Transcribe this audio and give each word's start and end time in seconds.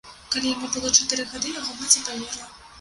Калі 0.35 0.47
яму 0.53 0.69
было 0.77 0.91
чатыры 0.97 1.27
гады, 1.35 1.55
яго 1.61 1.79
маці 1.85 2.05
памерла. 2.11 2.53